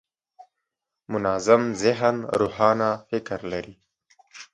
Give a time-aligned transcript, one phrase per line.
[1.11, 3.75] منظم ذهن روښانه فکر لري.